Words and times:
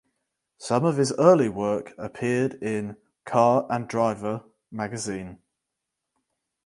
Some 0.57 0.83
of 0.83 0.97
his 0.97 1.13
early 1.19 1.47
work 1.47 1.93
appeared 1.95 2.55
in 2.55 2.97
"Car 3.23 3.67
and 3.69 3.87
Driver" 3.87 4.43
magazine. 4.71 5.37